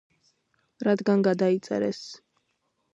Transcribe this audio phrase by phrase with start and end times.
[0.87, 2.05] რადგან გადაიწერეს